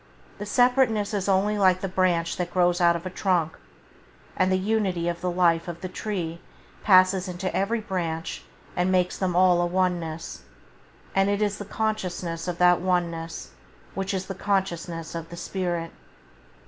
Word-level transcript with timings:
The 0.39 0.47
separateness 0.47 1.13
is 1.13 1.29
only 1.29 1.59
like 1.59 1.81
the 1.81 1.87
branch 1.87 2.37
that 2.37 2.49
grows 2.51 2.81
out 2.81 2.95
of 2.95 3.05
a 3.05 3.09
trunk, 3.11 3.55
and 4.35 4.51
the 4.51 4.57
unity 4.57 5.07
of 5.07 5.21
the 5.21 5.29
life 5.29 5.67
of 5.67 5.81
the 5.81 5.87
tree 5.87 6.39
passes 6.81 7.27
into 7.27 7.55
every 7.55 7.81
branch 7.81 8.41
and 8.75 8.91
makes 8.91 9.15
them 9.19 9.35
all 9.35 9.61
a 9.61 9.65
one 9.67 9.99
ness; 9.99 10.41
and 11.13 11.29
it 11.29 11.39
is 11.39 11.59
the 11.59 11.65
consciousness 11.65 12.47
of 12.47 12.57
that 12.57 12.81
one 12.81 13.11
ness 13.11 13.51
which 13.93 14.11
is 14.15 14.25
the 14.25 14.33
consciousness 14.33 15.13
of 15.13 15.29
the 15.29 15.37
spirit. 15.37 15.91